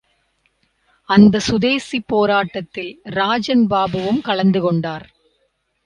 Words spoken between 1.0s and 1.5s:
அந்த